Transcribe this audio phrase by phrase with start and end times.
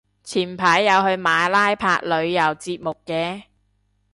[0.23, 3.43] 前排有去馬拉拍旅遊節目嘅